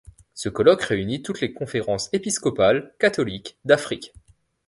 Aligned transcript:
Ce 0.33 0.49
colloque 0.49 0.81
réunit 0.81 1.21
toutes 1.21 1.41
les 1.41 1.53
conférences 1.53 2.09
épiscopales 2.11 2.95
catholiques 2.97 3.59
d'Afrique. 3.65 4.13